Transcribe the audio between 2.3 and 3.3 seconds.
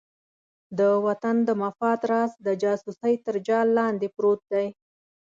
د جاسوسۍ